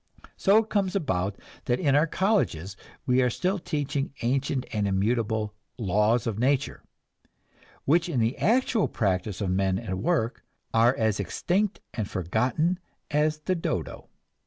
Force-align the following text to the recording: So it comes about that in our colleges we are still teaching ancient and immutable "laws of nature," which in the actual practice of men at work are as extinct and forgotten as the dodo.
So 0.35 0.57
it 0.57 0.69
comes 0.71 0.95
about 0.95 1.39
that 1.65 1.79
in 1.79 1.93
our 1.93 2.07
colleges 2.07 2.75
we 3.05 3.21
are 3.21 3.29
still 3.29 3.59
teaching 3.59 4.15
ancient 4.23 4.65
and 4.73 4.87
immutable 4.87 5.53
"laws 5.77 6.25
of 6.25 6.39
nature," 6.39 6.81
which 7.85 8.09
in 8.09 8.19
the 8.19 8.35
actual 8.39 8.87
practice 8.87 9.41
of 9.41 9.51
men 9.51 9.77
at 9.77 9.99
work 9.99 10.43
are 10.73 10.95
as 10.97 11.19
extinct 11.19 11.81
and 11.93 12.09
forgotten 12.09 12.79
as 13.11 13.41
the 13.41 13.53
dodo. 13.53 14.09